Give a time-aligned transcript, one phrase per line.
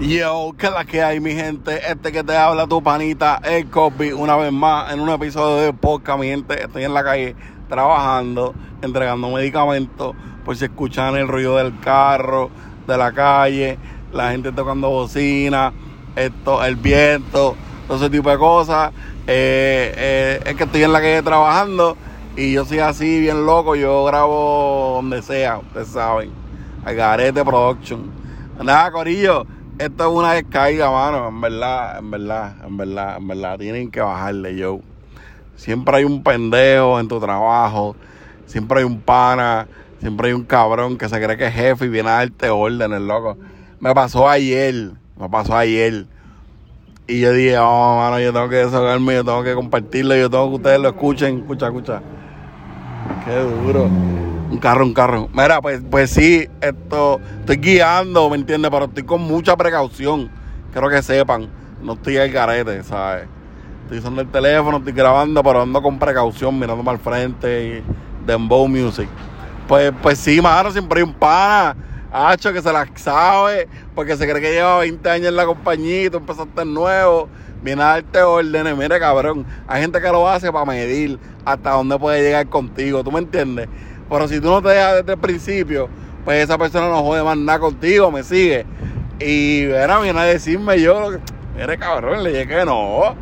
[0.00, 1.78] Yo, ¿qué es la que hay, mi gente?
[1.86, 5.74] Este que te habla tu panita, el Copy, una vez más en un episodio de
[5.74, 6.62] podcast, mi gente.
[6.62, 7.36] Estoy en la calle
[7.68, 12.48] trabajando, entregando medicamentos, por si escuchan el ruido del carro,
[12.86, 13.76] de la calle,
[14.10, 15.74] la gente tocando bocina,
[16.16, 17.54] esto, el viento,
[17.86, 18.92] todo ese tipo de cosas.
[19.26, 21.98] Eh, eh, es que estoy en la calle trabajando
[22.36, 23.76] y yo soy así, bien loco.
[23.76, 26.30] Yo grabo donde sea, ustedes saben.
[26.86, 28.10] Algarete Production.
[28.62, 29.46] Nada, Corillo
[29.80, 31.28] esto es una descarga, mano.
[31.28, 33.58] En verdad, en verdad, en verdad, en verdad.
[33.58, 34.80] Tienen que bajarle, yo.
[35.56, 37.96] Siempre hay un pendejo en tu trabajo.
[38.44, 39.66] Siempre hay un pana.
[39.98, 43.00] Siempre hay un cabrón que se cree que es jefe y viene a darte órdenes,
[43.00, 43.38] loco.
[43.80, 44.92] Me pasó ayer.
[45.18, 46.06] Me pasó ayer.
[47.06, 50.50] Y yo dije, oh, mano, yo tengo que desahogarme, yo tengo que compartirlo, yo tengo
[50.50, 51.38] que ustedes lo escuchen.
[51.38, 52.02] Escucha, escucha.
[53.24, 53.88] Qué duro.
[54.50, 55.28] Un carro, un carro.
[55.32, 58.68] Mira, pues, pues sí, esto, estoy guiando, ¿me entiendes?
[58.68, 60.28] Pero estoy con mucha precaución.
[60.72, 61.48] Quiero que sepan,
[61.80, 63.28] no estoy al garete, ¿sabes?
[63.84, 68.66] Estoy usando el teléfono, estoy grabando, pero ando con precaución, mirándome al frente y Dembow
[68.66, 69.08] Music.
[69.68, 71.76] Pues, pues sí, mano, siempre hay un pana,
[72.12, 76.06] hacho, que se la sabe, porque se cree que lleva 20 años en la compañía
[76.06, 77.28] y tú empezaste nuevo.
[77.62, 81.98] Viene a darte órdenes, mire cabrón, hay gente que lo hace para medir hasta dónde
[81.98, 83.68] puede llegar contigo, ¿tú me entiendes?
[84.10, 85.88] Pero si tú no te dejas desde el principio,
[86.24, 88.66] pues esa persona no jode más nada contigo, me sigue.
[89.20, 91.12] Y era viene a decirme yo,
[91.56, 93.14] mire cabrón, le dije que no.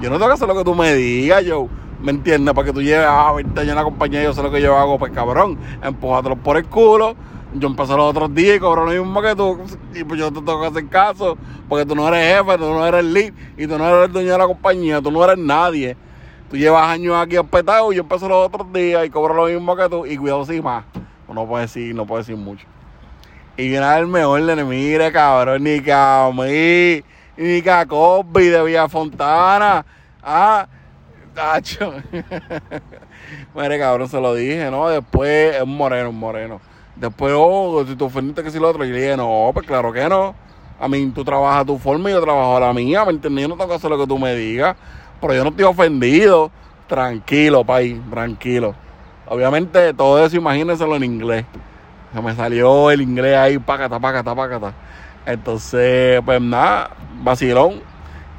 [0.00, 1.68] Yo no tengo que hacer lo que tú me digas, yo.
[2.00, 2.54] ¿Me entiendes?
[2.54, 4.98] Porque tú lleves a 20 años en la compañía yo sé lo que yo hago,
[4.98, 7.14] pues cabrón, empujátelo por el culo.
[7.52, 9.58] Yo empecé los otros días y cobro lo mismo que tú.
[9.94, 11.36] Y pues yo te tengo que hacer caso.
[11.68, 14.32] Porque tú no eres jefe, tú no eres lead y tú no eres el dueño
[14.32, 15.96] de la compañía, tú no eres nadie.
[16.50, 19.88] Tú llevas años aquí hospedado yo empecé los otros días y cobro lo mismo que
[19.88, 20.84] tú y cuidado sin más.
[21.28, 22.66] No puedo decir, no puedo decir mucho.
[23.56, 27.04] Y viene el mejor de mire cabrón, ni Camí,
[27.36, 29.86] ni Cacobi de Villa Fontana.
[30.24, 30.66] Ah,
[31.32, 31.94] tacho.
[33.54, 34.88] mire cabrón, se lo dije, ¿no?
[34.88, 36.60] Después es un moreno, un moreno.
[36.96, 39.92] Después, oh, si te ofendiste que si lo otro, y le dije, no, pues claro
[39.92, 40.34] que no.
[40.80, 43.42] A mí, tú trabajas tu forma y yo trabajo la mía, ¿me entiendes?
[43.42, 44.76] Yo no tengo que hacer lo que tú me digas.
[45.20, 46.50] Pero yo no estoy ofendido.
[46.86, 48.74] Tranquilo, país, tranquilo.
[49.26, 51.44] Obviamente todo eso imagínenselo en inglés.
[52.12, 54.72] Se me salió el inglés ahí, pácata, pácata, pácata.
[55.24, 56.90] Entonces, pues nada,
[57.22, 57.82] vacilón.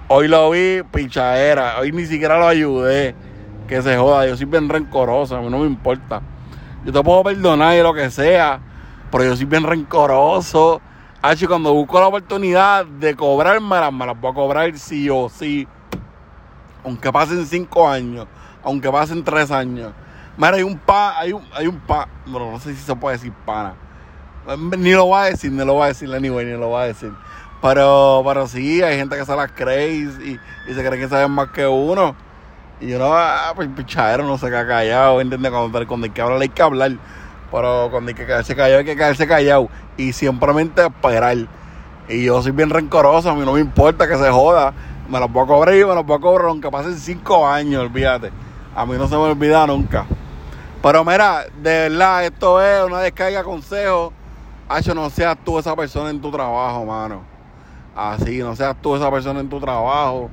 [0.09, 1.79] Hoy lo vi, pichadera.
[1.79, 3.15] Hoy ni siquiera lo ayudé.
[3.67, 4.27] Que se joda.
[4.27, 6.21] Yo soy bien rencoroso, a mí no me importa.
[6.83, 8.59] Yo te puedo perdonar y lo que sea,
[9.11, 10.81] pero yo soy bien rencoroso.
[11.21, 15.67] H, cuando busco la oportunidad de cobrármelas, me las voy a cobrar sí o sí
[16.83, 18.27] aunque pasen cinco años,
[18.63, 19.91] aunque pasen tres años.
[20.37, 23.17] Mira, hay un pa, hay un, hay un pa, bueno, no sé si se puede
[23.17, 23.75] decir pana.
[24.77, 26.87] Ni lo va a decir, ni lo va a decir anyway, ni lo va a
[26.87, 27.11] decir.
[27.61, 30.39] Pero, pero sí, hay gente que se las cree y,
[30.73, 32.15] se cree que saben más que uno.
[32.79, 35.51] Y uno, ah, pues pichadero, no se queda callado, ¿entiendes?
[35.51, 36.91] Cuando, cuando hay que hablar, hay que hablar.
[37.51, 39.69] Pero cuando hay que quedarse callado, hay que quedarse callado.
[39.97, 41.37] Y simplemente esperar.
[42.09, 44.73] Y yo soy bien rencoroso, a mí no me importa que se joda
[45.11, 47.81] me los voy a cobrar y me los voy a cobrar aunque pasen cinco años,
[47.81, 48.31] olvídate.
[48.73, 50.05] A mí no se me olvida nunca.
[50.81, 54.13] Pero mira, de verdad, esto es una descarga consejo.
[54.69, 57.23] Hacho, no seas tú esa persona en tu trabajo, mano.
[57.93, 60.29] Así, no seas tú esa persona en tu trabajo.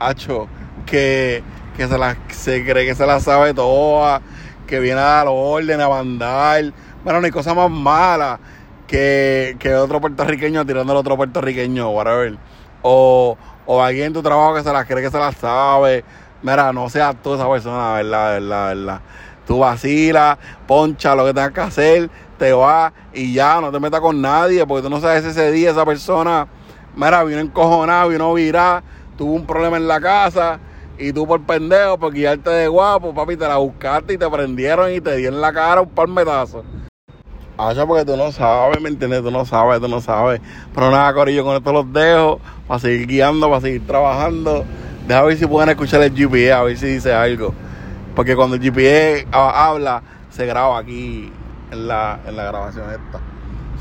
[0.00, 0.48] Hacho,
[0.84, 1.44] que,
[1.76, 4.20] que se, la, se cree que se la sabe toda,
[4.66, 6.64] que viene a dar orden, a mandar.
[7.04, 8.40] Bueno, no hay cosa más mala
[8.88, 12.36] que, que otro puertorriqueño tirando al otro puertorriqueño, whatever.
[12.82, 13.36] O,
[13.66, 16.04] o alguien en tu trabajo que se las cree que se las sabe.
[16.42, 19.00] Mira, no seas tú esa persona, verdad, verdad, verdad.
[19.46, 24.00] Tú vacilas, poncha lo que tengas que hacer, te vas y ya, no te metas
[24.00, 26.46] con nadie, porque tú no sabes ese día esa persona,
[26.94, 28.82] mira, vino encojonado, vino virar,
[29.18, 30.60] tuvo un problema en la casa
[30.98, 34.92] y tú por pendejo, por guiarte de guapo, papi, te la buscaste y te prendieron
[34.92, 36.62] y te dieron la cara un palmetazo.
[37.60, 39.22] Hacha porque tú no sabes, ¿me entiendes?
[39.22, 40.40] Tú no sabes, tú no sabes.
[40.74, 44.64] Pero nada, Corillo, con esto los dejo para seguir guiando, para seguir trabajando.
[45.06, 47.52] Deja ver si pueden escuchar el GPS, a ver si dice algo.
[48.16, 51.30] Porque cuando el GPS habla, se graba aquí
[51.70, 53.20] en la, en la grabación esta.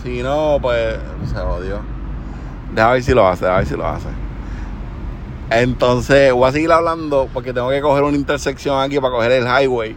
[0.04, 1.80] Si no, pues se jodió.
[2.74, 4.09] Deja ver si lo hace, a ver si lo hace.
[5.51, 9.45] Entonces, voy a seguir hablando porque tengo que coger una intersección aquí para coger el
[9.45, 9.95] highway,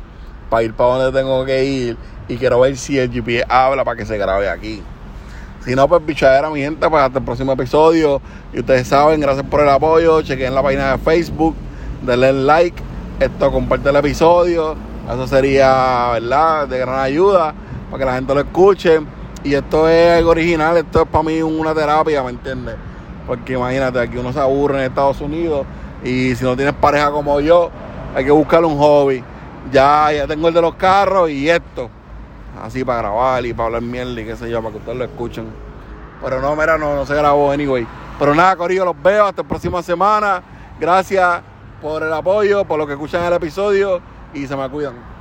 [0.49, 1.97] para ir para donde tengo que ir
[2.33, 4.83] y quiero ver si el GPS habla para que se grabe aquí.
[5.65, 8.21] Si no, pues bichadera, mi gente, pues hasta el próximo episodio.
[8.53, 10.23] Y ustedes saben, gracias por el apoyo.
[10.23, 11.55] Chequen la página de Facebook,
[12.03, 12.83] denle like.
[13.21, 14.75] Esto comparte el episodio.
[15.07, 16.67] Eso sería, ¿verdad?
[16.67, 17.55] De gran ayuda
[17.91, 19.01] para que la gente lo escuche.
[19.45, 22.77] Y esto es algo original, esto es para mí una terapia, ¿me entiendes?
[23.27, 25.67] Porque imagínate, aquí uno se aburre en Estados Unidos
[26.05, 27.71] y si no tienes pareja como yo,
[28.15, 29.23] hay que buscar un hobby.
[29.73, 31.91] Ya, ya tengo el de los carros y esto.
[32.61, 35.05] Así para grabar y para hablar mierda y qué sé yo, para que ustedes lo
[35.05, 35.47] escuchen.
[36.23, 37.87] Pero no, mira, no, no se grabó anyway.
[38.19, 40.43] Pero nada, Corillo, los veo hasta la próxima semana.
[40.79, 41.41] Gracias
[41.81, 44.01] por el apoyo, por lo que escuchan el episodio
[44.35, 45.12] y se me cuidan.